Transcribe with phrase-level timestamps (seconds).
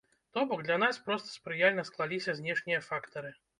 [0.33, 3.31] То бок, для нас проста спрыяльна склаліся знешнія фактары.